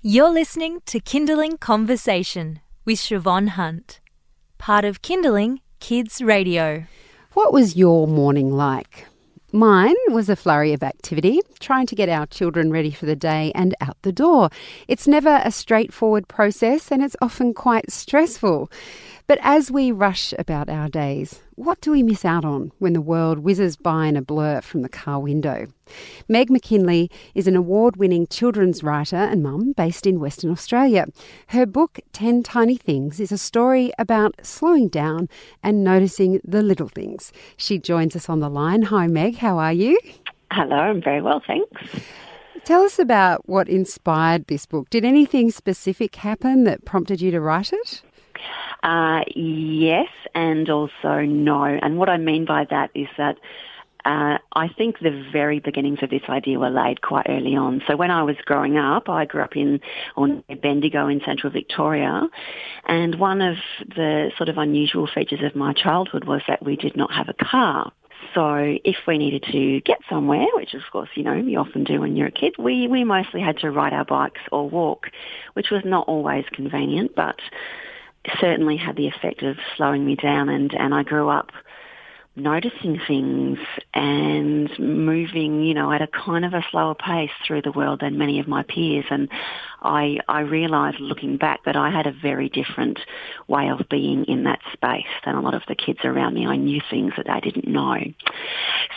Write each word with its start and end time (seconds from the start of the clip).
You're 0.00 0.30
listening 0.30 0.80
to 0.86 1.00
Kinderling 1.00 1.58
Conversation 1.58 2.60
with 2.84 3.00
Siobhan 3.00 3.48
Hunt, 3.48 3.98
part 4.56 4.84
of 4.84 5.02
Kinderling 5.02 5.58
Kids 5.80 6.22
Radio. 6.22 6.84
What 7.32 7.52
was 7.52 7.74
your 7.74 8.06
morning 8.06 8.52
like? 8.52 9.06
Mine 9.50 9.96
was 10.10 10.28
a 10.28 10.36
flurry 10.36 10.72
of 10.72 10.84
activity, 10.84 11.40
trying 11.58 11.86
to 11.88 11.96
get 11.96 12.08
our 12.08 12.26
children 12.26 12.70
ready 12.70 12.92
for 12.92 13.06
the 13.06 13.16
day 13.16 13.50
and 13.56 13.74
out 13.80 13.96
the 14.02 14.12
door. 14.12 14.50
It's 14.86 15.08
never 15.08 15.42
a 15.42 15.50
straightforward 15.50 16.28
process 16.28 16.92
and 16.92 17.02
it's 17.02 17.16
often 17.20 17.52
quite 17.52 17.90
stressful. 17.90 18.70
But 19.26 19.40
as 19.42 19.68
we 19.68 19.90
rush 19.90 20.32
about 20.38 20.68
our 20.68 20.88
days, 20.88 21.40
what 21.58 21.80
do 21.80 21.90
we 21.90 22.04
miss 22.04 22.24
out 22.24 22.44
on 22.44 22.70
when 22.78 22.92
the 22.92 23.00
world 23.00 23.40
whizzes 23.40 23.76
by 23.76 24.06
in 24.06 24.16
a 24.16 24.22
blur 24.22 24.60
from 24.60 24.82
the 24.82 24.88
car 24.88 25.18
window? 25.18 25.66
Meg 26.28 26.50
McKinlay 26.50 27.10
is 27.34 27.48
an 27.48 27.56
award 27.56 27.96
winning 27.96 28.28
children's 28.28 28.84
writer 28.84 29.16
and 29.16 29.42
mum 29.42 29.72
based 29.72 30.06
in 30.06 30.20
Western 30.20 30.50
Australia. 30.52 31.06
Her 31.48 31.66
book, 31.66 31.98
10 32.12 32.44
Tiny 32.44 32.76
Things, 32.76 33.18
is 33.18 33.32
a 33.32 33.38
story 33.38 33.90
about 33.98 34.36
slowing 34.46 34.88
down 34.88 35.28
and 35.62 35.82
noticing 35.82 36.40
the 36.44 36.62
little 36.62 36.88
things. 36.88 37.32
She 37.56 37.78
joins 37.78 38.14
us 38.14 38.28
on 38.28 38.38
the 38.38 38.48
line. 38.48 38.82
Hi, 38.82 39.08
Meg, 39.08 39.38
how 39.38 39.58
are 39.58 39.72
you? 39.72 39.98
Hello, 40.52 40.76
I'm 40.76 41.02
very 41.02 41.20
well, 41.20 41.42
thanks. 41.44 42.06
Tell 42.64 42.82
us 42.82 43.00
about 43.00 43.48
what 43.48 43.68
inspired 43.68 44.46
this 44.46 44.64
book. 44.64 44.90
Did 44.90 45.04
anything 45.04 45.50
specific 45.50 46.14
happen 46.16 46.64
that 46.64 46.84
prompted 46.84 47.20
you 47.20 47.32
to 47.32 47.40
write 47.40 47.72
it? 47.72 48.02
Uh, 48.82 49.22
yes, 49.34 50.08
and 50.34 50.68
also 50.70 51.20
no. 51.22 51.64
And 51.64 51.98
what 51.98 52.08
I 52.08 52.16
mean 52.16 52.44
by 52.44 52.64
that 52.70 52.90
is 52.94 53.08
that 53.16 53.36
uh, 54.04 54.38
I 54.52 54.68
think 54.68 55.00
the 55.00 55.28
very 55.32 55.58
beginnings 55.58 55.98
of 56.02 56.10
this 56.10 56.22
idea 56.28 56.58
were 56.58 56.70
laid 56.70 57.02
quite 57.02 57.26
early 57.28 57.56
on. 57.56 57.82
So 57.86 57.96
when 57.96 58.10
I 58.10 58.22
was 58.22 58.36
growing 58.44 58.78
up, 58.78 59.08
I 59.08 59.24
grew 59.24 59.42
up 59.42 59.56
in 59.56 59.80
on 60.16 60.44
Bendigo 60.62 61.08
in 61.08 61.20
central 61.26 61.52
Victoria, 61.52 62.28
and 62.86 63.18
one 63.18 63.42
of 63.42 63.56
the 63.86 64.30
sort 64.36 64.48
of 64.48 64.56
unusual 64.56 65.08
features 65.12 65.40
of 65.42 65.56
my 65.56 65.72
childhood 65.72 66.24
was 66.24 66.42
that 66.46 66.64
we 66.64 66.76
did 66.76 66.96
not 66.96 67.12
have 67.12 67.28
a 67.28 67.34
car. 67.34 67.92
So 68.34 68.76
if 68.84 68.96
we 69.06 69.18
needed 69.18 69.44
to 69.52 69.80
get 69.80 69.98
somewhere, 70.08 70.46
which 70.54 70.74
of 70.74 70.82
course, 70.92 71.08
you 71.14 71.22
know, 71.22 71.34
you 71.34 71.58
often 71.58 71.84
do 71.84 72.00
when 72.00 72.14
you're 72.16 72.28
a 72.28 72.32
kid, 72.32 72.54
we, 72.58 72.86
we 72.86 73.04
mostly 73.04 73.40
had 73.40 73.58
to 73.58 73.70
ride 73.70 73.92
our 73.92 74.04
bikes 74.04 74.40
or 74.52 74.68
walk, 74.68 75.06
which 75.54 75.70
was 75.70 75.82
not 75.84 76.06
always 76.08 76.44
convenient, 76.52 77.14
but 77.14 77.40
certainly 78.40 78.76
had 78.76 78.96
the 78.96 79.08
effect 79.08 79.42
of 79.42 79.56
slowing 79.76 80.04
me 80.04 80.16
down 80.16 80.48
and, 80.48 80.74
and 80.74 80.94
I 80.94 81.02
grew 81.02 81.28
up 81.28 81.50
noticing 82.38 83.00
things 83.06 83.58
and 83.94 84.70
moving, 84.78 85.62
you 85.62 85.74
know, 85.74 85.92
at 85.92 86.02
a 86.02 86.06
kind 86.06 86.44
of 86.44 86.54
a 86.54 86.64
slower 86.70 86.94
pace 86.94 87.30
through 87.46 87.62
the 87.62 87.72
world 87.72 88.00
than 88.00 88.16
many 88.16 88.38
of 88.40 88.48
my 88.48 88.62
peers. 88.62 89.04
And 89.10 89.28
I, 89.82 90.18
I 90.28 90.40
realised 90.40 90.98
looking 91.00 91.36
back 91.36 91.64
that 91.64 91.76
I 91.76 91.90
had 91.90 92.06
a 92.06 92.12
very 92.12 92.48
different 92.48 92.98
way 93.46 93.68
of 93.68 93.88
being 93.88 94.24
in 94.24 94.44
that 94.44 94.60
space 94.72 95.06
than 95.24 95.34
a 95.34 95.40
lot 95.40 95.54
of 95.54 95.62
the 95.68 95.74
kids 95.74 96.00
around 96.04 96.34
me. 96.34 96.46
I 96.46 96.56
knew 96.56 96.80
things 96.90 97.12
that 97.16 97.26
they 97.26 97.40
didn't 97.40 97.68
know 97.68 97.96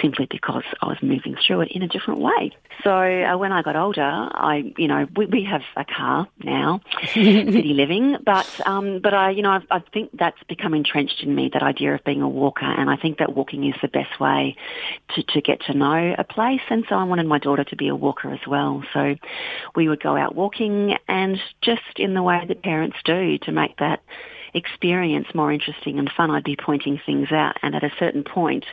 simply 0.01 0.27
because 0.29 0.63
I 0.81 0.87
was 0.87 0.97
moving 1.01 1.35
through 1.45 1.61
it 1.61 1.71
in 1.71 1.83
a 1.83 1.87
different 1.87 2.19
way. 2.19 2.51
So 2.83 2.91
uh, 2.91 3.37
when 3.37 3.51
I 3.51 3.61
got 3.61 3.75
older, 3.75 4.01
I, 4.01 4.73
you 4.77 4.87
know, 4.87 5.07
we, 5.15 5.25
we 5.27 5.43
have 5.43 5.61
a 5.75 5.85
car 5.85 6.27
now, 6.43 6.81
city 7.13 7.73
living, 7.73 8.17
but, 8.25 8.47
um, 8.65 8.99
but 8.99 9.13
I, 9.13 9.31
you 9.31 9.43
know, 9.43 9.51
I, 9.51 9.61
I 9.69 9.79
think 9.93 10.09
that's 10.13 10.41
become 10.47 10.73
entrenched 10.73 11.21
in 11.21 11.35
me, 11.35 11.49
that 11.53 11.61
idea 11.61 11.93
of 11.93 12.03
being 12.03 12.21
a 12.21 12.29
walker. 12.29 12.65
And 12.65 12.89
I 12.89 12.95
think 12.95 13.19
that 13.19 13.35
walking 13.35 13.67
is 13.67 13.75
the 13.81 13.87
best 13.87 14.19
way 14.19 14.55
to, 15.15 15.23
to 15.23 15.41
get 15.41 15.61
to 15.65 15.73
know 15.73 16.15
a 16.17 16.23
place. 16.23 16.61
And 16.69 16.85
so 16.89 16.95
I 16.95 17.03
wanted 17.03 17.27
my 17.27 17.37
daughter 17.37 17.63
to 17.65 17.75
be 17.75 17.87
a 17.87 17.95
walker 17.95 18.33
as 18.33 18.47
well. 18.47 18.83
So 18.93 19.15
we 19.75 19.87
would 19.87 20.01
go 20.01 20.15
out 20.17 20.35
walking 20.35 20.70
and 21.07 21.39
just 21.61 21.81
in 21.97 22.13
the 22.13 22.23
way 22.23 22.43
that 22.47 22.63
parents 22.63 22.97
do 23.03 23.37
to 23.39 23.51
make 23.51 23.77
that 23.77 24.01
experience 24.53 25.27
more 25.33 25.51
interesting 25.51 25.99
and 25.99 26.11
fun, 26.15 26.31
I'd 26.31 26.43
be 26.43 26.55
pointing 26.55 26.99
things 27.05 27.31
out. 27.31 27.57
And 27.61 27.75
at 27.75 27.83
a 27.83 27.91
certain 27.99 28.23
point, 28.23 28.65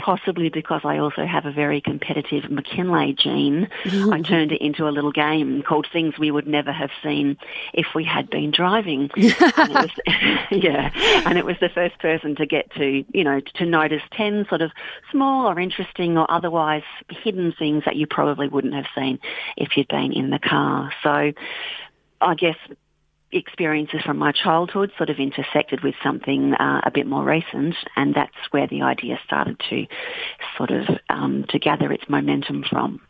possibly 0.00 0.48
because 0.48 0.80
I 0.84 0.98
also 0.98 1.26
have 1.26 1.44
a 1.44 1.52
very 1.52 1.80
competitive 1.80 2.44
McKinlay 2.44 3.16
gene, 3.16 3.68
I 3.84 3.88
mm-hmm. 3.88 4.22
turned 4.22 4.50
it 4.50 4.60
into 4.62 4.88
a 4.88 4.90
little 4.90 5.12
game 5.12 5.62
called 5.62 5.86
Things 5.92 6.18
We 6.18 6.30
Would 6.30 6.46
Never 6.46 6.72
Have 6.72 6.90
Seen 7.02 7.36
If 7.74 7.88
We 7.94 8.02
Had 8.04 8.30
Been 8.30 8.50
Driving. 8.50 9.10
and 9.16 9.74
was, 9.74 9.90
yeah, 10.50 10.90
and 11.26 11.36
it 11.36 11.44
was 11.44 11.56
the 11.60 11.68
first 11.68 11.98
person 11.98 12.34
to 12.36 12.46
get 12.46 12.72
to, 12.74 13.04
you 13.12 13.24
know, 13.24 13.40
to 13.56 13.66
notice 13.66 14.02
10 14.12 14.46
sort 14.48 14.62
of 14.62 14.72
small 15.10 15.46
or 15.46 15.60
interesting 15.60 16.16
or 16.16 16.30
otherwise 16.30 16.82
hidden 17.10 17.52
things 17.52 17.84
that 17.84 17.96
you 17.96 18.06
probably 18.06 18.48
wouldn't 18.48 18.74
have 18.74 18.86
seen 18.94 19.18
if 19.58 19.76
you'd 19.76 19.88
been 19.88 20.12
in 20.12 20.30
the 20.30 20.38
car. 20.38 20.90
So 21.02 21.32
I 22.22 22.34
guess 22.34 22.56
experiences 23.32 24.00
from 24.04 24.18
my 24.18 24.32
childhood 24.32 24.90
sort 24.96 25.10
of 25.10 25.18
intersected 25.18 25.82
with 25.82 25.94
something 26.02 26.54
uh, 26.54 26.80
a 26.84 26.90
bit 26.90 27.06
more 27.06 27.24
recent, 27.24 27.74
and 27.96 28.14
that's 28.14 28.34
where 28.50 28.66
the 28.66 28.82
idea 28.82 29.18
started 29.24 29.60
to 29.70 29.86
sort 30.56 30.70
of 30.70 30.88
um, 31.08 31.44
to 31.48 31.58
gather 31.58 31.92
its 31.92 32.08
momentum 32.08 32.64
from. 32.68 33.00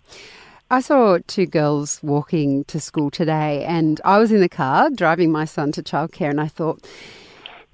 I 0.73 0.81
saw 0.81 1.19
two 1.27 1.47
girls 1.47 2.01
walking 2.03 2.65
to 2.65 2.79
school 2.79 3.11
today, 3.11 3.65
and 3.65 4.01
I 4.05 4.19
was 4.19 4.31
in 4.31 4.41
the 4.41 4.49
car 4.49 4.91
driving 4.91 5.33
my 5.33 5.45
son 5.45 5.73
to 5.73 5.83
childcare, 5.83 6.31
and 6.31 6.41
I 6.41 6.49
thought 6.49 6.87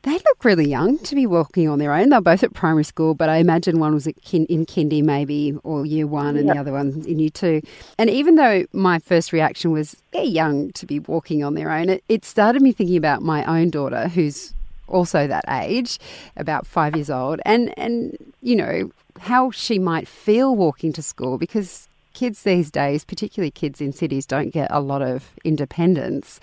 they 0.06 0.12
look 0.12 0.44
really 0.44 0.68
young 0.68 0.98
to 1.00 1.16
be 1.16 1.26
walking 1.26 1.68
on 1.68 1.80
their 1.80 1.92
own. 1.92 2.10
They're 2.10 2.20
both 2.20 2.44
at 2.44 2.54
primary 2.54 2.84
school, 2.84 3.14
but 3.14 3.28
I 3.28 3.38
imagine 3.38 3.80
one 3.80 3.92
was 3.92 4.08
kin- 4.24 4.46
in 4.46 4.64
kindy 4.64 5.02
maybe, 5.02 5.58
or 5.64 5.84
year 5.84 6.06
one, 6.06 6.36
and 6.36 6.46
yep. 6.46 6.54
the 6.54 6.60
other 6.60 6.72
one 6.72 7.04
in 7.08 7.18
year 7.18 7.30
two. 7.30 7.60
And 7.98 8.08
even 8.08 8.36
though 8.36 8.66
my 8.72 9.00
first 9.00 9.32
reaction 9.32 9.72
was 9.72 9.96
they're 10.12 10.22
young 10.22 10.70
to 10.74 10.86
be 10.86 11.00
walking 11.00 11.42
on 11.42 11.54
their 11.54 11.72
own, 11.72 11.88
it, 11.88 12.04
it 12.08 12.24
started 12.24 12.62
me 12.62 12.70
thinking 12.70 12.96
about 12.96 13.22
my 13.22 13.44
own 13.46 13.68
daughter, 13.68 14.06
who's 14.06 14.54
also 14.86 15.26
that 15.26 15.44
age, 15.50 15.98
about 16.36 16.68
five 16.68 16.94
years 16.94 17.10
old, 17.10 17.40
and 17.44 17.76
and 17.76 18.16
you 18.42 18.54
know 18.54 18.92
how 19.18 19.50
she 19.50 19.76
might 19.76 20.06
feel 20.06 20.54
walking 20.54 20.92
to 20.92 21.02
school 21.02 21.36
because 21.36 21.88
kids 22.14 22.44
these 22.44 22.70
days, 22.70 23.04
particularly 23.04 23.50
kids 23.50 23.80
in 23.80 23.92
cities, 23.92 24.24
don't 24.24 24.50
get 24.50 24.68
a 24.70 24.78
lot 24.78 25.02
of 25.02 25.32
independence. 25.42 26.38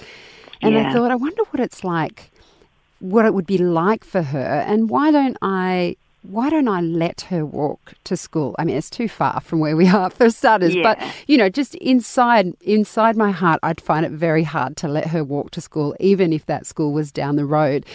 And 0.61 0.75
yeah. 0.75 0.89
I 0.89 0.93
thought, 0.93 1.11
I 1.11 1.15
wonder 1.15 1.43
what 1.51 1.61
it's 1.61 1.85
like 1.85 2.32
what 3.03 3.25
it 3.25 3.33
would 3.33 3.45
be 3.45 3.57
like 3.57 4.05
for 4.05 4.21
her, 4.21 4.63
and 4.65 4.89
why 4.89 5.11
don't 5.11 5.37
I 5.41 5.97
why 6.23 6.49
don't 6.49 6.69
I 6.69 6.79
let 6.79 7.21
her 7.21 7.45
walk 7.45 7.95
to 8.05 8.15
school? 8.15 8.55
I 8.57 8.63
mean, 8.63 8.77
it's 8.77 8.89
too 8.89 9.09
far 9.09 9.41
from 9.41 9.59
where 9.59 9.75
we 9.75 9.89
are 9.89 10.09
for 10.17 10.29
starters, 10.29 10.73
yeah. 10.73 10.81
but 10.81 11.13
you 11.27 11.37
know, 11.37 11.49
just 11.49 11.75
inside 11.75 12.53
inside 12.61 13.17
my 13.17 13.31
heart, 13.31 13.59
I'd 13.61 13.81
find 13.81 14.05
it 14.05 14.11
very 14.13 14.43
hard 14.43 14.77
to 14.77 14.87
let 14.87 15.07
her 15.07 15.23
walk 15.23 15.51
to 15.51 15.61
school, 15.61 15.95
even 15.99 16.31
if 16.31 16.45
that 16.45 16.65
school 16.65 16.93
was 16.93 17.11
down 17.11 17.35
the 17.35 17.45
road. 17.45 17.85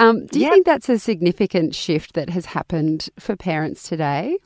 Um, 0.00 0.26
do 0.26 0.40
you 0.40 0.46
yep. 0.46 0.52
think 0.52 0.66
that's 0.66 0.88
a 0.88 0.98
significant 0.98 1.74
shift 1.74 2.14
that 2.14 2.30
has 2.30 2.46
happened 2.46 3.08
for 3.18 3.36
parents 3.36 3.88
today? 3.88 4.38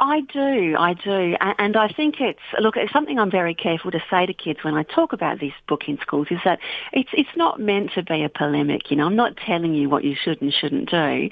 I 0.00 0.20
do, 0.20 0.76
I 0.78 0.94
do. 0.94 1.36
And 1.40 1.76
I 1.76 1.88
think 1.88 2.20
it's, 2.20 2.38
look, 2.60 2.76
it's 2.76 2.92
something 2.92 3.18
I'm 3.18 3.32
very 3.32 3.54
careful 3.54 3.90
to 3.90 4.00
say 4.08 4.26
to 4.26 4.32
kids 4.32 4.60
when 4.62 4.74
I 4.74 4.84
talk 4.84 5.12
about 5.12 5.40
this 5.40 5.52
book 5.66 5.88
in 5.88 5.98
schools 5.98 6.28
is 6.30 6.38
that 6.44 6.60
it's, 6.92 7.10
it's 7.12 7.36
not 7.36 7.58
meant 7.58 7.92
to 7.94 8.04
be 8.04 8.22
a 8.22 8.28
polemic, 8.28 8.92
you 8.92 8.96
know, 8.96 9.06
I'm 9.06 9.16
not 9.16 9.36
telling 9.36 9.74
you 9.74 9.88
what 9.88 10.04
you 10.04 10.14
should 10.14 10.40
and 10.40 10.52
shouldn't 10.52 10.88
do 10.88 11.28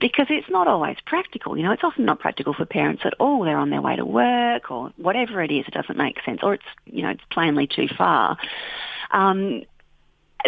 because 0.00 0.26
it's 0.30 0.50
not 0.50 0.66
always 0.66 0.96
practical, 1.06 1.56
you 1.56 1.62
know, 1.62 1.70
it's 1.70 1.84
often 1.84 2.06
not 2.06 2.18
practical 2.18 2.54
for 2.54 2.64
parents 2.64 3.02
at 3.04 3.14
all. 3.20 3.44
They're 3.44 3.56
on 3.56 3.70
their 3.70 3.82
way 3.82 3.94
to 3.94 4.04
work 4.04 4.68
or 4.68 4.92
whatever 4.96 5.40
it 5.40 5.52
is, 5.52 5.66
it 5.68 5.74
doesn't 5.74 5.96
make 5.96 6.20
sense 6.24 6.40
or 6.42 6.54
it's, 6.54 6.64
you 6.86 7.02
know, 7.02 7.10
it's 7.10 7.24
plainly 7.30 7.68
too 7.68 7.86
far. 7.96 8.36
Um, 9.12 9.62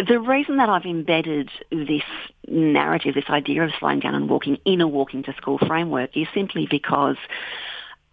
the 0.07 0.19
reason 0.19 0.57
that 0.57 0.69
I've 0.69 0.85
embedded 0.85 1.49
this 1.71 2.03
narrative, 2.47 3.15
this 3.15 3.29
idea 3.29 3.63
of 3.63 3.71
slowing 3.79 3.99
down 3.99 4.15
and 4.15 4.29
walking 4.29 4.57
in 4.65 4.81
a 4.81 4.87
walking 4.87 5.23
to 5.23 5.33
school 5.33 5.57
framework 5.57 6.15
is 6.15 6.27
simply 6.33 6.67
because 6.69 7.17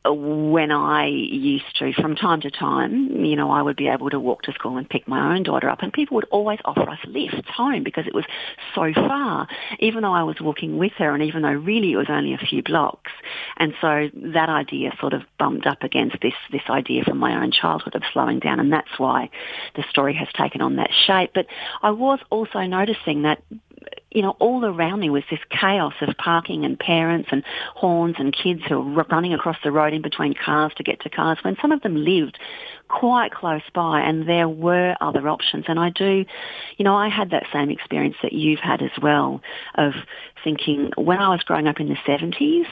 Uh, 0.08 0.12
when 0.12 0.70
I 0.70 1.06
used 1.06 1.76
to, 1.78 1.92
from 1.92 2.16
time 2.16 2.40
to 2.42 2.50
time, 2.50 3.24
you 3.24 3.36
know, 3.36 3.50
I 3.50 3.62
would 3.62 3.76
be 3.76 3.88
able 3.88 4.10
to 4.10 4.20
walk 4.20 4.42
to 4.42 4.52
school 4.52 4.76
and 4.76 4.88
pick 4.88 5.06
my 5.06 5.34
own 5.34 5.42
daughter 5.42 5.68
up 5.68 5.82
and 5.82 5.92
people 5.92 6.14
would 6.16 6.26
always 6.30 6.58
offer 6.64 6.88
us 6.88 6.98
lifts 7.06 7.48
home 7.54 7.84
because 7.84 8.06
it 8.06 8.14
was 8.14 8.24
so 8.74 8.92
far, 8.94 9.48
even 9.78 10.02
though 10.02 10.12
I 10.12 10.22
was 10.22 10.36
walking 10.40 10.78
with 10.78 10.92
her 10.98 11.14
and 11.14 11.22
even 11.22 11.42
though 11.42 11.52
really 11.52 11.92
it 11.92 11.96
was 11.96 12.06
only 12.08 12.34
a 12.34 12.38
few 12.38 12.62
blocks. 12.62 13.12
And 13.56 13.74
so 13.80 14.08
that 14.14 14.48
idea 14.48 14.92
sort 15.00 15.12
of 15.12 15.22
bumped 15.38 15.66
up 15.66 15.82
against 15.82 16.16
this, 16.22 16.34
this 16.52 16.62
idea 16.70 17.04
from 17.04 17.18
my 17.18 17.42
own 17.42 17.50
childhood 17.50 17.94
of 17.94 18.02
slowing 18.12 18.38
down 18.38 18.60
and 18.60 18.72
that's 18.72 18.98
why 18.98 19.30
the 19.76 19.84
story 19.90 20.14
has 20.14 20.28
taken 20.36 20.60
on 20.60 20.76
that 20.76 20.90
shape. 21.06 21.32
But 21.34 21.46
I 21.82 21.90
was 21.90 22.20
also 22.30 22.60
noticing 22.60 23.22
that 23.22 23.42
you 24.10 24.22
know, 24.22 24.36
all 24.38 24.64
around 24.64 25.00
me 25.00 25.10
was 25.10 25.22
this 25.30 25.40
chaos 25.50 25.92
of 26.00 26.16
parking 26.16 26.64
and 26.64 26.78
parents 26.78 27.28
and 27.30 27.44
horns 27.74 28.16
and 28.18 28.34
kids 28.34 28.62
who 28.66 28.80
were 28.80 29.04
running 29.10 29.34
across 29.34 29.56
the 29.62 29.70
road 29.70 29.92
in 29.92 30.00
between 30.00 30.34
cars 30.34 30.72
to 30.76 30.82
get 30.82 31.00
to 31.00 31.10
cars 31.10 31.38
when 31.42 31.56
some 31.60 31.72
of 31.72 31.82
them 31.82 31.94
lived 31.94 32.38
quite 32.88 33.32
close 33.32 33.62
by 33.74 34.00
and 34.00 34.26
there 34.26 34.48
were 34.48 34.96
other 35.00 35.28
options. 35.28 35.66
And 35.68 35.78
I 35.78 35.90
do, 35.90 36.24
you 36.78 36.84
know, 36.84 36.96
I 36.96 37.08
had 37.08 37.30
that 37.30 37.44
same 37.52 37.70
experience 37.70 38.16
that 38.22 38.32
you've 38.32 38.60
had 38.60 38.82
as 38.82 38.92
well 39.02 39.42
of 39.74 39.92
thinking 40.42 40.90
when 40.96 41.18
I 41.18 41.28
was 41.28 41.42
growing 41.42 41.68
up 41.68 41.78
in 41.78 41.88
the 41.88 41.96
70s, 42.06 42.66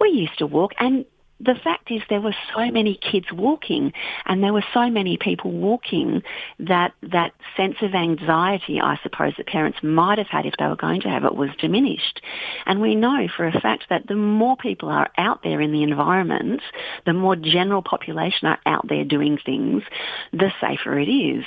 we 0.00 0.08
used 0.10 0.38
to 0.38 0.46
walk 0.46 0.72
and 0.80 1.04
the 1.44 1.54
fact 1.62 1.90
is 1.90 2.02
there 2.08 2.20
were 2.20 2.34
so 2.54 2.70
many 2.70 2.94
kids 2.94 3.26
walking 3.32 3.92
and 4.26 4.42
there 4.42 4.52
were 4.52 4.64
so 4.72 4.88
many 4.88 5.16
people 5.16 5.50
walking 5.50 6.22
that 6.60 6.94
that 7.02 7.32
sense 7.56 7.76
of 7.82 7.94
anxiety, 7.94 8.80
I 8.80 8.98
suppose, 9.02 9.32
that 9.36 9.46
parents 9.46 9.78
might 9.82 10.18
have 10.18 10.28
had 10.28 10.46
if 10.46 10.54
they 10.58 10.66
were 10.66 10.76
going 10.76 11.00
to 11.02 11.08
have 11.08 11.24
it 11.24 11.34
was 11.34 11.50
diminished. 11.58 12.22
And 12.66 12.80
we 12.80 12.94
know 12.94 13.26
for 13.36 13.46
a 13.46 13.60
fact 13.60 13.84
that 13.90 14.06
the 14.06 14.14
more 14.14 14.56
people 14.56 14.88
are 14.88 15.10
out 15.18 15.42
there 15.42 15.60
in 15.60 15.72
the 15.72 15.82
environment, 15.82 16.62
the 17.06 17.12
more 17.12 17.34
general 17.34 17.82
population 17.82 18.46
are 18.48 18.58
out 18.64 18.86
there 18.88 19.04
doing 19.04 19.38
things, 19.44 19.82
the 20.32 20.52
safer 20.60 20.98
it 20.98 21.08
is. 21.08 21.44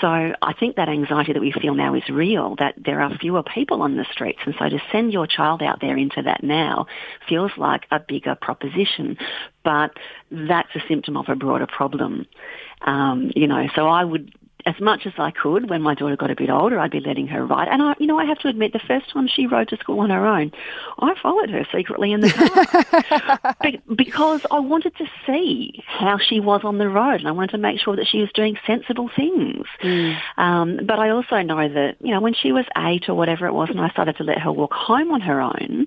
So 0.00 0.08
I 0.08 0.52
think 0.58 0.76
that 0.76 0.88
anxiety 0.88 1.32
that 1.32 1.40
we 1.40 1.52
feel 1.52 1.74
now 1.74 1.94
is 1.94 2.08
real, 2.08 2.56
that 2.56 2.74
there 2.76 3.00
are 3.00 3.16
fewer 3.18 3.42
people 3.42 3.82
on 3.82 3.96
the 3.96 4.06
streets. 4.10 4.40
And 4.44 4.54
so 4.58 4.68
to 4.68 4.78
send 4.90 5.12
your 5.12 5.26
child 5.26 5.62
out 5.62 5.80
there 5.80 5.96
into 5.96 6.22
that 6.22 6.42
now 6.42 6.86
feels 7.28 7.52
like 7.56 7.84
a 7.90 8.00
bigger 8.00 8.34
proposition 8.34 9.16
but 9.64 9.92
that's 10.30 10.74
a 10.74 10.80
symptom 10.88 11.16
of 11.16 11.28
a 11.28 11.36
broader 11.36 11.66
problem. 11.66 12.26
Um, 12.82 13.32
you 13.34 13.46
know, 13.46 13.68
so 13.74 13.88
I 13.88 14.04
would 14.04 14.32
as 14.66 14.74
much 14.80 15.06
as 15.06 15.12
I 15.18 15.30
could 15.30 15.70
when 15.70 15.82
my 15.82 15.94
daughter 15.94 16.16
got 16.16 16.30
a 16.30 16.34
bit 16.34 16.50
older, 16.50 16.78
I'd 16.78 16.90
be 16.90 17.00
letting 17.00 17.26
her 17.28 17.46
ride. 17.46 17.68
And 17.68 17.80
I, 17.80 17.94
you 17.98 18.06
know, 18.06 18.18
I 18.18 18.24
have 18.24 18.38
to 18.40 18.48
admit, 18.48 18.72
the 18.72 18.80
first 18.80 19.10
time 19.10 19.28
she 19.28 19.46
rode 19.46 19.68
to 19.68 19.76
school 19.78 20.00
on 20.00 20.10
her 20.10 20.26
own, 20.26 20.52
I 20.98 21.14
followed 21.22 21.48
her 21.50 21.66
secretly 21.72 22.12
in 22.12 22.20
the 22.20 22.30
car 22.30 23.56
Be- 23.62 23.80
because 23.94 24.44
I 24.50 24.58
wanted 24.58 24.96
to 24.96 25.06
see 25.26 25.82
how 25.86 26.18
she 26.18 26.40
was 26.40 26.62
on 26.64 26.78
the 26.78 26.88
road, 26.88 27.20
and 27.20 27.28
I 27.28 27.30
wanted 27.30 27.52
to 27.52 27.58
make 27.58 27.80
sure 27.80 27.96
that 27.96 28.08
she 28.08 28.18
was 28.18 28.30
doing 28.34 28.58
sensible 28.66 29.08
things. 29.14 29.66
Mm. 29.82 30.18
Um, 30.36 30.80
but 30.84 30.98
I 30.98 31.10
also 31.10 31.40
know 31.40 31.68
that, 31.68 31.96
you 32.00 32.12
know, 32.12 32.20
when 32.20 32.34
she 32.34 32.52
was 32.52 32.66
eight 32.76 33.08
or 33.08 33.14
whatever 33.14 33.46
it 33.46 33.54
was, 33.54 33.70
and 33.70 33.80
I 33.80 33.88
started 33.90 34.16
to 34.16 34.24
let 34.24 34.38
her 34.38 34.52
walk 34.52 34.72
home 34.74 35.12
on 35.12 35.20
her 35.20 35.40
own. 35.40 35.86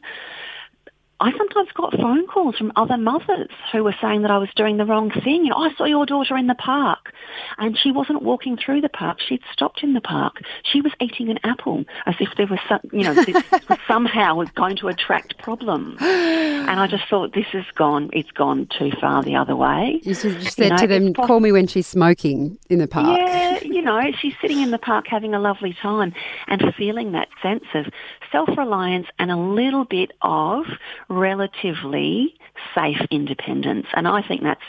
I 1.22 1.32
sometimes 1.38 1.70
got 1.76 1.96
phone 1.96 2.26
calls 2.26 2.58
from 2.58 2.72
other 2.76 2.98
mothers 2.98 3.52
who 3.72 3.84
were 3.84 3.94
saying 4.02 4.24
that 4.24 4.32
I 4.32 4.40
was 4.40 4.50
doing 4.56 4.78
the 4.78 4.86
wrong 4.86 5.12
thing. 5.12 5.44
You 5.44 5.52
know, 5.52 5.58
I 5.58 5.72
saw 5.76 5.86
your 5.86 6.08
daughter 6.08 6.36
in 6.36 6.48
the 6.48 6.56
park 6.56 7.14
and 7.60 7.78
she 7.78 7.92
wasn't 7.92 8.24
walking 8.24 8.58
through 8.58 8.82
the 8.82 8.90
park. 8.90 9.20
She'd 9.20 9.44
stopped 9.54 9.84
in 9.84 9.94
the 9.94 10.02
park. 10.02 10.38
She 10.64 10.82
was 10.82 10.92
eating 11.00 11.30
an 11.30 11.38
apple 11.44 11.86
as 12.08 12.16
if 12.20 12.30
there 12.38 12.48
was 12.48 12.58
some, 12.68 12.80
you 12.92 13.04
know, 13.04 13.14
this 13.14 13.36
was 13.70 13.78
somehow 13.88 14.34
was 14.34 14.50
going 14.52 14.78
to 14.78 14.88
attract 14.88 15.38
problems. 15.38 16.02
And 16.02 16.80
I 16.80 16.88
just 16.88 17.08
thought 17.08 17.36
this 17.36 17.46
has 17.52 17.66
gone, 17.76 18.10
it's 18.14 18.32
gone 18.32 18.68
too 18.80 18.92
far 19.00 19.22
the 19.22 19.36
other 19.36 19.56
way. 19.56 20.02
You 20.02 20.16
said, 20.16 20.42
you 20.42 20.50
said 20.50 20.64
you 20.64 20.70
know, 20.72 20.78
to 20.78 20.88
them, 20.88 21.14
call 21.14 21.40
me 21.40 21.52
when 21.52 21.68
she's 21.68 21.86
smoking 21.86 22.58
in 22.68 22.80
the 22.80 22.88
park. 22.88 23.20
Yeah, 23.20 23.60
you 23.82 23.88
know, 23.88 24.00
she's 24.22 24.36
sitting 24.40 24.62
in 24.62 24.70
the 24.70 24.78
park 24.78 25.08
having 25.08 25.34
a 25.34 25.40
lovely 25.40 25.76
time 25.82 26.14
and 26.48 26.62
feeling 26.78 27.14
that 27.14 27.30
sense 27.42 27.64
of 27.74 27.88
self-reliance 28.32 29.08
and 29.18 29.32
a 29.32 29.36
little 29.36 29.86
bit 29.86 30.12
of 30.22 30.66
relatively 31.10 32.36
safe 32.76 33.02
independence. 33.10 33.88
And 33.96 34.08
I 34.08 34.22
think 34.22 34.44
that's 34.44 34.62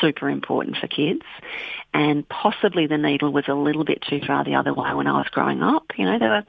super 0.00 0.30
important 0.30 0.76
for 0.76 0.86
kids. 0.86 1.22
And 1.92 2.28
possibly 2.28 2.86
the 2.86 2.98
needle 2.98 3.32
was 3.32 3.46
a 3.48 3.54
little 3.54 3.82
bit 3.82 4.04
too 4.08 4.20
far 4.24 4.44
the 4.44 4.54
other 4.54 4.72
way 4.72 4.94
when 4.94 5.08
I 5.08 5.18
was 5.18 5.28
growing 5.32 5.64
up. 5.64 5.86
You 5.96 6.04
know, 6.04 6.20
there 6.20 6.30
were, 6.30 6.44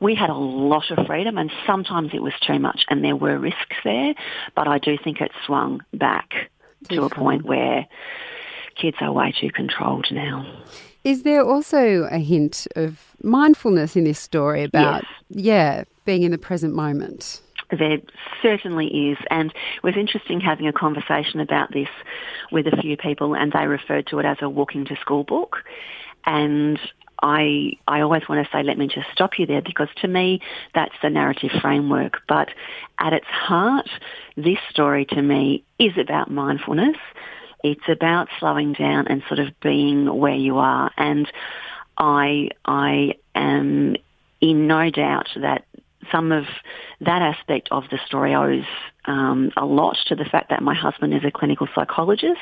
we 0.00 0.14
had 0.14 0.30
a 0.30 0.34
lot 0.34 0.90
of 0.90 1.06
freedom 1.06 1.36
and 1.36 1.52
sometimes 1.66 2.12
it 2.14 2.22
was 2.22 2.32
too 2.40 2.58
much 2.58 2.86
and 2.88 3.04
there 3.04 3.16
were 3.16 3.38
risks 3.38 3.76
there. 3.84 4.14
But 4.56 4.66
I 4.66 4.78
do 4.78 4.96
think 4.96 5.20
it 5.20 5.30
swung 5.44 5.82
back 5.92 6.50
to 6.88 7.02
a 7.02 7.10
point 7.10 7.44
where 7.44 7.86
kids 8.74 8.96
are 9.00 9.12
way 9.12 9.32
too 9.38 9.50
controlled 9.50 10.06
now. 10.10 10.46
Is 11.04 11.22
there 11.22 11.44
also 11.44 12.08
a 12.10 12.18
hint 12.18 12.66
of 12.76 13.14
mindfulness 13.22 13.94
in 13.94 14.04
this 14.04 14.18
story 14.18 14.64
about, 14.64 15.02
yes. 15.02 15.44
yeah, 15.44 15.84
being 16.04 16.22
in 16.22 16.30
the 16.30 16.38
present 16.38 16.74
moment? 16.74 17.42
There 17.70 17.98
certainly 18.42 18.86
is. 19.10 19.18
And 19.30 19.50
it 19.50 19.82
was 19.82 19.96
interesting 19.96 20.40
having 20.40 20.66
a 20.66 20.72
conversation 20.72 21.40
about 21.40 21.72
this 21.72 21.88
with 22.50 22.66
a 22.66 22.76
few 22.80 22.96
people 22.96 23.34
and 23.34 23.52
they 23.52 23.66
referred 23.66 24.06
to 24.08 24.18
it 24.18 24.24
as 24.24 24.38
a 24.40 24.48
walking 24.48 24.86
to 24.86 24.96
school 24.96 25.24
book. 25.24 25.58
And 26.24 26.78
I, 27.22 27.72
I 27.86 28.00
always 28.00 28.22
want 28.28 28.44
to 28.44 28.52
say, 28.52 28.62
let 28.62 28.78
me 28.78 28.86
just 28.86 29.06
stop 29.12 29.38
you 29.38 29.46
there 29.46 29.62
because 29.62 29.88
to 30.02 30.08
me, 30.08 30.40
that's 30.74 30.94
the 31.02 31.10
narrative 31.10 31.50
framework. 31.60 32.20
But 32.28 32.48
at 32.98 33.12
its 33.12 33.26
heart, 33.26 33.88
this 34.36 34.58
story 34.70 35.04
to 35.06 35.22
me 35.22 35.64
is 35.78 35.92
about 35.98 36.30
mindfulness. 36.30 36.96
It's 37.64 37.88
about 37.88 38.28
slowing 38.38 38.74
down 38.74 39.08
and 39.08 39.22
sort 39.26 39.40
of 39.40 39.58
being 39.60 40.16
where 40.16 40.34
you 40.34 40.58
are. 40.58 40.92
And 40.96 41.26
I, 41.98 42.50
I 42.64 43.14
am 43.34 43.96
in 44.40 44.66
no 44.66 44.90
doubt 44.90 45.28
that 45.36 45.64
some 46.12 46.30
of 46.30 46.44
that 47.00 47.22
aspect 47.22 47.68
of 47.70 47.84
the 47.90 47.98
story 48.06 48.34
owes 48.34 48.66
um, 49.06 49.50
a 49.56 49.64
lot 49.64 49.96
to 50.06 50.14
the 50.14 50.26
fact 50.26 50.50
that 50.50 50.62
my 50.62 50.74
husband 50.74 51.14
is 51.14 51.24
a 51.24 51.30
clinical 51.30 51.66
psychologist, 51.74 52.40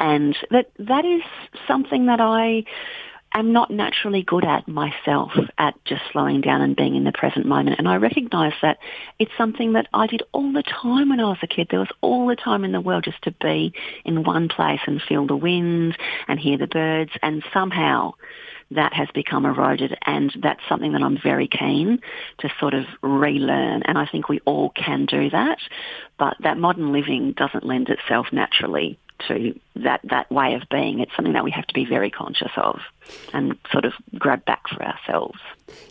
and 0.00 0.36
that 0.50 0.70
that 0.78 1.04
is 1.04 1.22
something 1.66 2.06
that 2.06 2.20
I 2.20 2.64
am 3.38 3.52
not 3.52 3.70
naturally 3.70 4.22
good 4.22 4.44
at 4.44 4.66
myself 4.68 5.32
at 5.58 5.74
just 5.84 6.02
slowing 6.12 6.40
down 6.40 6.60
and 6.60 6.76
being 6.76 6.96
in 6.96 7.04
the 7.04 7.12
present 7.12 7.46
moment. 7.46 7.76
And 7.78 7.88
I 7.88 7.96
recognise 7.96 8.54
that 8.62 8.78
it's 9.18 9.30
something 9.38 9.72
that 9.74 9.88
I 9.92 10.06
did 10.06 10.22
all 10.32 10.52
the 10.52 10.62
time 10.62 11.10
when 11.10 11.20
I 11.20 11.24
was 11.24 11.38
a 11.42 11.46
kid. 11.46 11.68
There 11.70 11.80
was 11.80 11.92
all 12.00 12.26
the 12.26 12.36
time 12.36 12.64
in 12.64 12.72
the 12.72 12.80
world 12.80 13.04
just 13.04 13.22
to 13.22 13.30
be 13.32 13.72
in 14.04 14.24
one 14.24 14.48
place 14.48 14.80
and 14.86 15.00
feel 15.00 15.26
the 15.26 15.36
wind 15.36 15.96
and 16.26 16.38
hear 16.38 16.58
the 16.58 16.66
birds 16.66 17.12
and 17.22 17.44
somehow 17.52 18.12
that 18.70 18.92
has 18.92 19.08
become 19.14 19.46
eroded 19.46 19.96
and 20.04 20.30
that's 20.42 20.60
something 20.68 20.92
that 20.92 21.02
I'm 21.02 21.18
very 21.22 21.48
keen 21.48 22.00
to 22.38 22.50
sort 22.60 22.74
of 22.74 22.84
relearn 23.02 23.82
and 23.84 23.96
I 23.96 24.06
think 24.06 24.28
we 24.28 24.40
all 24.40 24.68
can 24.68 25.06
do 25.06 25.30
that 25.30 25.58
but 26.18 26.36
that 26.40 26.58
modern 26.58 26.92
living 26.92 27.32
doesn't 27.32 27.64
lend 27.64 27.88
itself 27.88 28.26
naturally 28.30 28.98
to 29.26 29.58
that, 29.76 30.00
that 30.04 30.30
way 30.30 30.54
of 30.54 30.62
being. 30.70 31.00
It's 31.00 31.14
something 31.16 31.32
that 31.34 31.44
we 31.44 31.50
have 31.50 31.66
to 31.66 31.74
be 31.74 31.84
very 31.84 32.10
conscious 32.10 32.52
of 32.56 32.78
and 33.32 33.56
sort 33.70 33.84
of 33.84 33.92
grab 34.18 34.44
back 34.44 34.68
for 34.68 34.82
ourselves. 34.84 35.38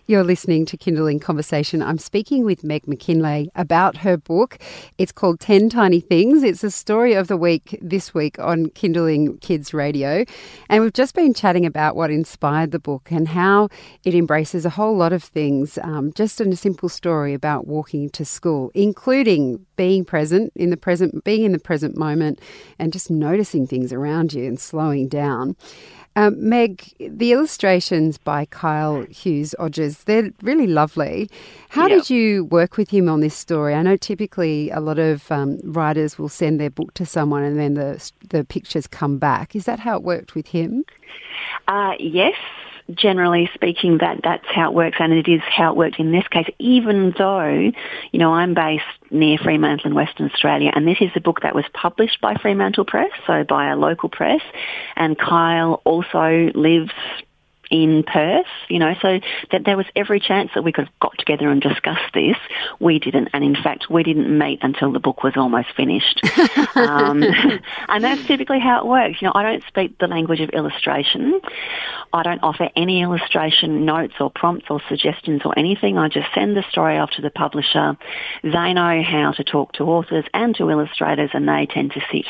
You're 0.08 0.24
listening 0.24 0.66
to 0.68 0.78
Kinderling 0.78 1.22
Conversation. 1.22 1.82
I'm 1.82 1.98
speaking 1.98 2.46
with 2.46 2.64
Meg 2.64 2.86
McKinlay 2.86 3.50
about 3.56 3.98
her 3.98 4.18
book. 4.18 4.58
It's 4.98 5.12
called 5.12 5.40
10 5.40 5.70
Tiny 5.70 6.00
Things. 6.00 6.44
It's 6.44 6.64
a 6.64 6.72
story 6.72 7.14
of 7.14 7.28
the 7.28 7.38
week 7.38 7.78
this 7.82 8.14
week 8.14 8.40
on 8.40 8.68
Kinderling 8.68 9.40
Kids 9.42 9.74
Radio. 9.74 10.24
And 10.70 10.82
we've 10.82 10.94
just 10.94 11.14
been 11.14 11.34
chatting 11.34 11.66
about 11.66 11.96
what 11.96 12.10
inspired 12.10 12.72
the 12.72 12.80
book 12.80 13.12
and 13.12 13.28
how 13.28 13.68
it 14.06 14.16
embraces 14.16 14.66
a 14.66 14.70
whole 14.70 14.96
lot 14.96 15.14
of 15.14 15.24
things, 15.24 15.78
um, 15.84 16.14
just 16.14 16.40
in 16.40 16.52
a 16.54 16.56
simple 16.56 16.90
story 16.90 17.34
about 17.34 17.68
walking 17.68 18.10
to 18.12 18.24
school, 18.24 18.72
including 18.74 19.66
being 19.76 20.06
present 20.06 20.54
in 20.56 20.70
the 20.70 20.78
present, 20.78 21.24
being 21.24 21.44
in 21.44 21.52
the 21.52 21.60
present 21.60 21.98
moment 21.98 22.40
and 22.80 22.94
just 22.94 23.12
noticing 23.12 23.68
things 23.68 23.92
around 23.92 24.34
you 24.34 24.46
and 24.46 24.60
slowing 24.60 25.08
down. 25.08 25.56
Um, 26.18 26.50
Meg, 26.50 26.84
the 26.98 27.32
illustrations 27.32 28.18
by 28.18 28.46
Kyle 28.46 29.04
Hughes 29.04 29.54
Odgers, 29.60 30.04
they're 30.06 30.32
really 30.42 30.66
lovely. 30.66 31.30
How 31.70 31.86
yep. 31.86 32.00
did 32.00 32.10
you 32.10 32.46
work 32.46 32.76
with 32.76 32.90
him 32.90 33.08
on 33.08 33.20
this 33.20 33.36
story? 33.36 33.76
I 33.76 33.84
know 33.84 33.98
typically 33.98 34.72
a 34.72 34.80
lot 34.80 34.98
of 34.98 35.32
um, 35.32 35.60
writers 35.64 36.18
will 36.18 36.28
send 36.28 36.60
their 36.60 36.72
book 36.72 36.96
to 36.96 37.06
someone 37.06 37.44
and 37.44 37.60
then 37.60 37.76
the, 37.76 38.12
the 38.30 38.44
pictures 38.44 38.88
come 38.88 39.20
back. 39.20 39.56
Is 39.56 39.66
that 39.66 39.80
how 39.80 39.96
it 39.96 40.02
worked 40.02 40.34
with 40.34 40.48
him? 40.48 40.86
Uh, 41.68 41.94
yes, 42.00 42.34
generally 42.94 43.50
speaking, 43.54 43.98
that 44.00 44.22
that's 44.24 44.46
how 44.48 44.70
it 44.70 44.74
works, 44.74 44.98
and 45.00 45.14
it 45.14 45.28
is 45.28 45.42
how 45.44 45.72
it 45.72 45.78
worked 45.78 46.00
in 46.00 46.12
this 46.12 46.28
case. 46.30 46.48
Even 46.60 47.14
though, 47.18 47.72
you 48.12 48.20
know, 48.20 48.34
I'm 48.34 48.54
based 48.54 48.84
near 49.12 49.38
Fremantle 49.38 49.88
in 49.88 49.96
Western 49.96 50.30
Australia, 50.30 50.72
and 50.74 50.88
this 50.88 50.98
is 51.02 51.12
a 51.16 51.22
book 51.22 51.42
that 51.42 51.56
was 51.56 51.66
published 51.74 52.22
by 52.22 52.36
Fremantle 52.36 52.86
Press, 52.86 53.12
so 53.26 53.44
by 53.44 53.70
a 53.70 53.76
local 53.76 54.10
press, 54.10 54.42
and 54.96 55.18
Kyle 55.18 55.82
also 55.86 56.52
lives 56.56 56.92
in 57.70 58.04
Perth, 58.04 58.46
you 58.70 58.80
know, 58.80 58.94
so 59.02 59.20
that 59.52 59.66
there 59.66 59.78
was 59.78 59.86
every 59.96 60.20
chance 60.20 60.52
that 60.56 60.64
we 60.64 60.72
could 60.72 60.86
have 60.86 61.00
got 61.00 61.18
together 61.18 61.50
and 61.50 61.62
discussed 61.62 62.14
this. 62.14 62.38
We 62.80 63.00
didn't, 63.00 63.30
and 63.34 63.44
in 63.44 63.56
fact, 63.56 63.90
we 63.90 64.04
didn't 64.04 64.36
meet 64.38 64.60
until 64.62 64.92
the 64.92 65.00
book 65.00 65.24
was 65.24 65.34
almost 65.36 65.70
finished. 65.76 66.22
um, 66.76 67.24
and 67.90 68.04
that's 68.04 68.26
typically 68.26 68.60
how 68.60 68.80
it 68.80 68.86
works. 68.86 69.22
You 69.22 69.28
know, 69.28 69.34
I 69.36 69.44
don't 69.44 69.64
speak 69.68 69.98
the 69.98 70.08
language 70.08 70.40
of 70.40 70.50
illustration. 70.50 71.40
I 72.14 72.24
don't 72.24 72.42
offer 72.42 72.70
any 72.76 73.02
illustration 73.02 73.86
notes 73.86 74.14
or 74.20 74.32
prompts 74.32 74.68
or 74.70 74.82
suggestions 74.88 75.42
or 75.44 75.58
anything. 75.58 75.98
I 75.98 76.08
just 76.08 76.28
send 76.34 76.56
the 76.56 76.64
story 76.72 76.98
off 76.98 77.12
to 77.12 77.22
the 77.22 77.30
publisher. 77.30 77.98
They 78.44 78.74
know 78.74 79.04
how 79.04 79.34
to 79.36 79.44
talk 79.44 79.74
to 79.74 79.84
authors 79.84 80.26
and 80.34 80.56
to 80.56 80.70
illustrators, 80.70 81.32
and 81.34 81.48
they 81.48 81.68
tend 81.70 81.92
to 81.94 82.02
sit 82.12 82.26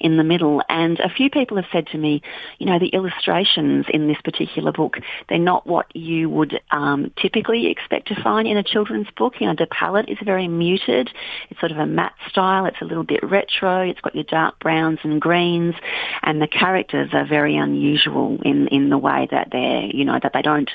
in 0.00 0.16
the 0.16 0.24
middle. 0.24 0.62
And 0.68 1.00
a 1.00 1.08
few 1.08 1.30
people 1.30 1.56
have 1.56 1.66
said 1.72 1.86
to 1.88 1.98
me, 1.98 2.22
you 2.58 2.66
know, 2.66 2.78
the 2.78 2.88
illustrations 2.88 3.86
in 3.88 4.06
this 4.08 4.20
particular 4.22 4.72
book 4.72 4.81
book. 4.82 4.98
They're 5.28 5.38
not 5.38 5.66
what 5.66 5.94
you 5.94 6.28
would 6.28 6.60
um, 6.72 7.12
typically 7.20 7.68
expect 7.68 8.08
to 8.08 8.20
find 8.20 8.48
in 8.48 8.56
a 8.56 8.64
children's 8.64 9.06
book. 9.16 9.34
You 9.40 9.46
know, 9.46 9.54
the 9.56 9.66
palette 9.66 10.08
is 10.08 10.18
very 10.24 10.48
muted. 10.48 11.08
It's 11.50 11.60
sort 11.60 11.70
of 11.70 11.78
a 11.78 11.86
matte 11.86 12.14
style. 12.28 12.66
It's 12.66 12.80
a 12.80 12.84
little 12.84 13.04
bit 13.04 13.22
retro. 13.22 13.88
It's 13.88 14.00
got 14.00 14.14
your 14.14 14.24
dark 14.24 14.58
browns 14.58 14.98
and 15.04 15.20
greens, 15.20 15.74
and 16.22 16.42
the 16.42 16.48
characters 16.48 17.10
are 17.12 17.26
very 17.26 17.56
unusual 17.56 18.38
in 18.42 18.66
in 18.68 18.90
the 18.90 18.98
way 18.98 19.28
that 19.30 19.48
they're 19.52 19.84
you 19.84 20.04
know 20.04 20.18
that 20.20 20.32
they 20.32 20.42
don't 20.42 20.70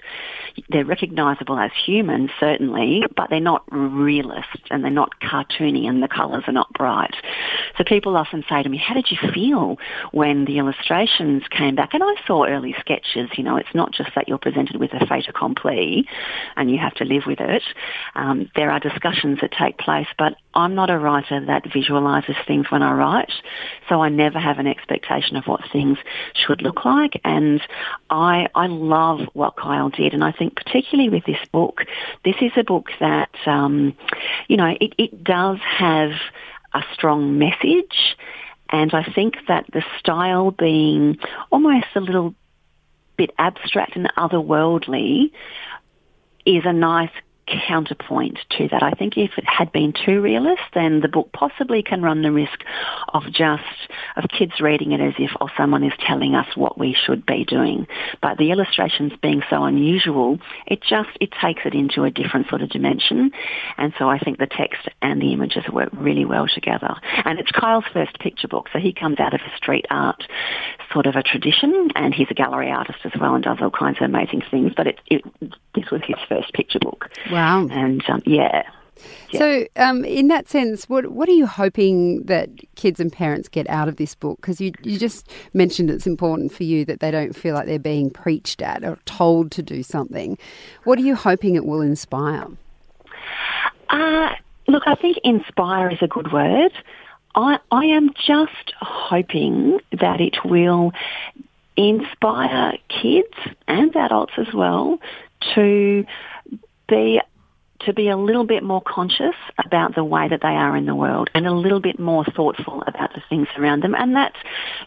they're 0.69 0.85
recognisable 0.85 1.59
as 1.59 1.71
humans 1.85 2.29
certainly, 2.39 3.03
but 3.15 3.29
they're 3.29 3.39
not 3.39 3.63
realist 3.69 4.61
and 4.71 4.83
they're 4.83 4.91
not 4.91 5.19
cartoony 5.19 5.87
and 5.87 6.01
the 6.01 6.07
colours 6.07 6.43
are 6.47 6.53
not 6.53 6.71
bright. 6.73 7.15
So 7.77 7.83
people 7.83 8.17
often 8.17 8.43
say 8.49 8.63
to 8.63 8.69
me, 8.69 8.77
"How 8.77 8.93
did 8.93 9.11
you 9.11 9.17
feel 9.31 9.77
when 10.11 10.45
the 10.45 10.57
illustrations 10.57 11.43
came 11.49 11.75
back?" 11.75 11.93
And 11.93 12.03
I 12.03 12.15
saw 12.25 12.45
early 12.45 12.75
sketches. 12.79 13.29
You 13.37 13.43
know, 13.43 13.57
it's 13.57 13.73
not 13.73 13.91
just 13.91 14.13
that 14.15 14.27
you're 14.27 14.37
presented 14.37 14.77
with 14.77 14.93
a 14.93 15.05
fait 15.05 15.27
accompli 15.27 16.07
and 16.55 16.71
you 16.71 16.77
have 16.79 16.95
to 16.95 17.05
live 17.05 17.25
with 17.25 17.39
it. 17.39 17.63
Um, 18.15 18.49
there 18.55 18.71
are 18.71 18.79
discussions 18.79 19.39
that 19.41 19.51
take 19.51 19.77
place, 19.77 20.07
but 20.17 20.35
I'm 20.53 20.73
not 20.73 20.89
a 20.89 20.97
writer 20.97 21.39
that 21.45 21.65
visualises 21.65 22.35
things 22.45 22.71
when 22.71 22.81
I 22.81 22.93
write, 22.93 23.31
so 23.87 24.01
I 24.01 24.09
never 24.09 24.39
have 24.39 24.57
an 24.57 24.67
expectation 24.67 25.35
of 25.37 25.45
what 25.45 25.61
things 25.71 25.97
should 26.33 26.61
look 26.61 26.83
like. 26.83 27.21
And 27.23 27.61
I 28.09 28.47
I 28.55 28.67
love 28.67 29.19
what 29.33 29.55
Kyle 29.55 29.89
did, 29.89 30.13
and 30.13 30.23
I 30.23 30.31
think 30.31 30.55
particularly 30.55 31.09
with 31.09 31.25
this 31.25 31.39
book, 31.51 31.85
this 32.25 32.35
is 32.41 32.51
a 32.55 32.63
book 32.63 32.87
that 32.99 33.29
um, 33.45 33.95
you 34.47 34.57
know 34.57 34.75
it, 34.79 34.93
it 34.97 35.23
does 35.23 35.59
have 35.59 36.11
a 36.77 36.85
strong 36.93 37.37
message. 37.37 38.17
And 38.69 38.93
I 38.93 39.03
think 39.03 39.35
that 39.47 39.65
the 39.71 39.83
style 39.99 40.51
being 40.51 41.17
almost 41.51 41.87
a 41.95 42.01
little 42.01 42.35
bit 43.17 43.31
abstract 43.37 43.95
and 43.95 44.11
otherworldly 44.17 45.31
is 46.45 46.63
a 46.65 46.73
nice 46.73 47.11
counterpoint 47.47 48.39
to 48.57 48.67
that. 48.69 48.83
I 48.83 48.91
think 48.91 49.17
if 49.17 49.31
it 49.37 49.45
had 49.45 49.71
been 49.71 49.93
too 49.93 50.21
realist, 50.21 50.61
then 50.73 50.99
the 51.01 51.07
book 51.07 51.31
possibly 51.31 51.81
can 51.81 52.01
run 52.01 52.21
the 52.21 52.31
risk 52.31 52.63
of 53.13 53.23
just 53.31 53.63
of 54.15 54.25
kids 54.29 54.59
reading 54.59 54.91
it 54.91 55.01
as 55.01 55.13
if 55.17 55.31
oh 55.39 55.49
someone 55.57 55.83
is 55.83 55.93
telling 56.05 56.35
us 56.35 56.47
what 56.55 56.77
we 56.77 56.93
should 56.93 57.25
be 57.25 57.45
doing. 57.45 57.87
But 58.21 58.37
the 58.37 58.51
illustrations 58.51 59.13
being 59.21 59.41
so 59.49 59.63
unusual, 59.63 60.39
it 60.65 60.81
just 60.81 61.09
it 61.21 61.31
takes 61.41 61.61
it 61.65 61.73
into 61.73 62.03
a 62.03 62.11
different 62.11 62.49
sort 62.49 62.61
of 62.61 62.69
dimension. 62.69 63.31
And 63.77 63.93
so 63.97 64.09
I 64.09 64.19
think 64.19 64.37
the 64.37 64.47
text 64.47 64.87
and 65.01 65.21
the 65.21 65.33
images 65.33 65.63
work 65.71 65.89
really 65.93 66.25
well 66.25 66.47
together. 66.47 66.95
And 67.25 67.39
it's 67.39 67.51
Kyle's 67.51 67.85
first 67.93 68.19
picture 68.19 68.47
book, 68.47 68.67
so 68.73 68.79
he 68.79 68.93
comes 68.93 69.19
out 69.19 69.33
of 69.33 69.41
a 69.41 69.57
street 69.57 69.85
art 69.89 70.23
sort 70.93 71.05
of 71.05 71.15
a 71.15 71.23
tradition, 71.23 71.89
and 71.95 72.13
he's 72.13 72.27
a 72.29 72.33
gallery 72.33 72.71
artist 72.71 72.99
as 73.03 73.11
well 73.19 73.35
and 73.35 73.43
does 73.43 73.57
all 73.61 73.69
kinds 73.69 73.97
of 73.99 74.05
amazing 74.05 74.41
things. 74.49 74.73
But 74.75 74.87
it, 74.87 74.99
it 75.07 75.23
this 75.75 75.91
was 75.91 76.01
his 76.05 76.17
first 76.27 76.53
picture 76.53 76.79
book. 76.79 77.09
Wow. 77.31 77.36
And 77.71 78.03
um, 78.09 78.21
yeah. 78.25 78.63
yeah. 79.29 79.39
So, 79.39 79.65
um, 79.75 80.03
in 80.05 80.27
that 80.27 80.49
sense, 80.49 80.89
what 80.89 81.07
what 81.07 81.29
are 81.29 81.33
you 81.33 81.47
hoping 81.47 82.23
that 82.23 82.49
kids 82.75 82.99
and 82.99 83.11
parents 83.11 83.47
get 83.47 83.69
out 83.69 83.87
of 83.87 83.97
this 83.97 84.15
book? 84.15 84.39
Because 84.41 84.59
you 84.59 84.71
you 84.83 84.97
just 84.97 85.29
mentioned 85.53 85.89
it's 85.89 86.07
important 86.07 86.51
for 86.51 86.63
you 86.63 86.85
that 86.85 86.99
they 86.99 87.11
don't 87.11 87.35
feel 87.35 87.55
like 87.55 87.65
they're 87.65 87.79
being 87.79 88.09
preached 88.09 88.61
at 88.61 88.83
or 88.83 88.97
told 89.05 89.51
to 89.51 89.61
do 89.61 89.83
something. 89.83 90.37
What 90.83 90.99
are 90.99 91.03
you 91.03 91.15
hoping 91.15 91.55
it 91.55 91.65
will 91.65 91.81
inspire? 91.81 92.47
Uh, 93.89 94.29
look, 94.67 94.83
I 94.85 94.95
think 94.95 95.17
inspire 95.23 95.89
is 95.89 95.99
a 96.01 96.07
good 96.07 96.31
word. 96.31 96.71
I, 97.35 97.59
I 97.71 97.85
am 97.85 98.09
just 98.15 98.73
hoping 98.79 99.79
that 99.91 100.19
it 100.19 100.43
will 100.43 100.91
inspire 101.77 102.73
kids 102.89 103.33
and 103.67 103.95
adults 103.95 104.33
as 104.37 104.51
well 104.53 104.99
to 105.53 106.03
be 106.87 107.21
to 107.81 107.93
be 107.93 108.09
a 108.09 108.17
little 108.17 108.43
bit 108.43 108.63
more 108.63 108.81
conscious 108.81 109.35
about 109.63 109.95
the 109.95 110.03
way 110.03 110.27
that 110.27 110.41
they 110.41 110.47
are 110.47 110.75
in 110.75 110.85
the 110.85 110.95
world 110.95 111.29
and 111.33 111.45
a 111.45 111.51
little 111.51 111.79
bit 111.79 111.99
more 111.99 112.25
thoughtful 112.25 112.83
about 112.87 113.13
the 113.13 113.21
things 113.29 113.47
around 113.57 113.83
them. 113.83 113.93
And 113.93 114.15
that's, 114.15 114.35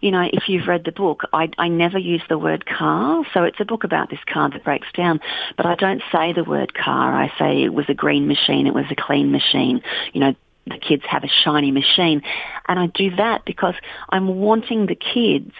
you 0.00 0.10
know, 0.10 0.28
if 0.32 0.48
you've 0.48 0.66
read 0.66 0.84
the 0.84 0.92
book, 0.92 1.22
I, 1.32 1.50
I 1.56 1.68
never 1.68 1.98
use 1.98 2.22
the 2.28 2.38
word 2.38 2.66
car. 2.66 3.24
So 3.32 3.44
it's 3.44 3.60
a 3.60 3.64
book 3.64 3.84
about 3.84 4.10
this 4.10 4.18
car 4.26 4.50
that 4.50 4.64
breaks 4.64 4.88
down, 4.92 5.20
but 5.56 5.66
I 5.66 5.76
don't 5.76 6.02
say 6.10 6.32
the 6.32 6.44
word 6.44 6.74
car. 6.74 7.14
I 7.14 7.32
say 7.38 7.62
it 7.62 7.72
was 7.72 7.86
a 7.88 7.94
green 7.94 8.26
machine. 8.26 8.66
It 8.66 8.74
was 8.74 8.86
a 8.90 8.96
clean 8.96 9.30
machine. 9.30 9.82
You 10.12 10.20
know, 10.20 10.34
the 10.66 10.78
kids 10.78 11.04
have 11.08 11.24
a 11.24 11.30
shiny 11.44 11.70
machine. 11.70 12.22
And 12.66 12.78
I 12.78 12.86
do 12.86 13.14
that 13.16 13.44
because 13.44 13.74
I'm 14.08 14.26
wanting 14.40 14.86
the 14.86 14.96
kids 14.96 15.52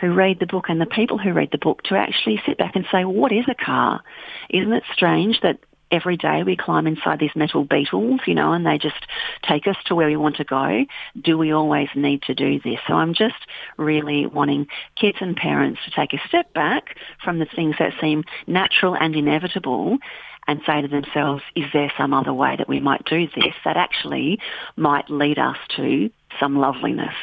who 0.00 0.14
read 0.14 0.40
the 0.40 0.46
book 0.46 0.66
and 0.68 0.80
the 0.80 0.86
people 0.86 1.18
who 1.18 1.32
read 1.32 1.50
the 1.52 1.58
book 1.58 1.82
to 1.82 1.94
actually 1.94 2.40
sit 2.46 2.56
back 2.56 2.74
and 2.74 2.86
say, 2.90 3.04
what 3.04 3.32
is 3.32 3.44
a 3.48 3.54
car? 3.54 4.02
Isn't 4.48 4.72
it 4.72 4.84
strange 4.94 5.40
that 5.42 5.58
every 5.90 6.16
day 6.16 6.42
we 6.42 6.56
climb 6.56 6.86
inside 6.86 7.18
these 7.18 7.34
metal 7.34 7.64
beetles, 7.64 8.20
you 8.26 8.34
know, 8.34 8.52
and 8.52 8.66
they 8.66 8.78
just 8.78 9.06
take 9.42 9.66
us 9.66 9.76
to 9.86 9.94
where 9.94 10.08
we 10.08 10.16
want 10.16 10.36
to 10.36 10.44
go. 10.44 10.84
Do 11.20 11.36
we 11.36 11.52
always 11.52 11.88
need 11.94 12.22
to 12.22 12.34
do 12.34 12.60
this? 12.60 12.78
So 12.86 12.94
I'm 12.94 13.14
just 13.14 13.46
really 13.76 14.26
wanting 14.26 14.66
kids 14.96 15.18
and 15.20 15.36
parents 15.36 15.80
to 15.84 15.90
take 15.90 16.12
a 16.12 16.28
step 16.28 16.52
back 16.54 16.96
from 17.22 17.38
the 17.38 17.46
things 17.46 17.76
that 17.78 17.92
seem 18.00 18.24
natural 18.46 18.94
and 18.94 19.14
inevitable 19.16 19.98
and 20.46 20.60
say 20.66 20.80
to 20.80 20.88
themselves, 20.88 21.42
is 21.54 21.66
there 21.72 21.92
some 21.96 22.12
other 22.12 22.32
way 22.32 22.56
that 22.56 22.68
we 22.68 22.80
might 22.80 23.04
do 23.04 23.26
this 23.36 23.54
that 23.64 23.76
actually 23.76 24.38
might 24.76 25.08
lead 25.08 25.38
us 25.38 25.56
to 25.76 26.10
some 26.38 26.56
loveliness? 26.56 27.14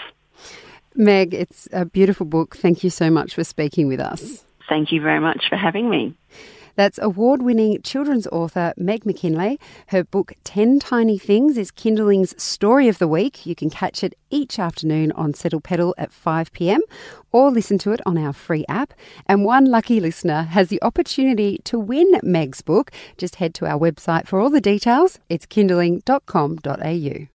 Meg, 0.96 1.34
it's 1.34 1.68
a 1.72 1.86
beautiful 1.86 2.26
book. 2.26 2.56
Thank 2.56 2.84
you 2.84 2.90
so 2.90 3.10
much 3.10 3.36
for 3.36 3.44
speaking 3.44 3.88
with 3.88 4.00
us. 4.00 4.44
Thank 4.70 4.92
you 4.92 5.02
very 5.02 5.20
much 5.20 5.48
for 5.50 5.56
having 5.56 5.90
me. 5.90 6.16
That's 6.78 7.00
award 7.00 7.42
winning 7.42 7.82
children's 7.82 8.28
author 8.28 8.72
Meg 8.78 9.04
McKinlay. 9.04 9.58
Her 9.88 10.04
book 10.04 10.34
10 10.44 10.78
Tiny 10.78 11.18
Things 11.18 11.58
is 11.58 11.72
Kinderling's 11.72 12.42
story 12.42 12.88
of 12.88 13.00
the 13.00 13.08
week. 13.08 13.48
You 13.48 13.56
can 13.56 13.72
catch 13.72 14.04
it 14.04 14.14
each 14.30 14.60
afternoon 14.60 15.12
on 15.14 15.34
Settle 15.34 15.60
Petal 15.60 15.96
at 15.98 16.14
5 16.14 16.54
pm 16.54 16.82
or 17.32 17.50
listen 17.50 17.80
to 17.80 17.92
it 17.94 18.02
on 18.06 18.18
our 18.18 18.32
free 18.32 18.64
app. 18.70 18.94
And 19.26 19.44
one 19.44 19.66
lucky 19.66 20.00
listener 20.00 20.44
has 20.44 20.68
the 20.70 20.82
opportunity 20.84 21.60
to 21.64 21.80
win 21.80 22.20
Meg's 22.22 22.62
book. 22.62 22.92
Just 23.18 23.38
head 23.38 23.56
to 23.56 23.66
our 23.66 23.80
website 23.80 24.28
for 24.28 24.40
all 24.40 24.52
the 24.52 24.62
details. 24.62 25.20
It's 25.30 25.48
kinderling.com.au. 25.48 27.37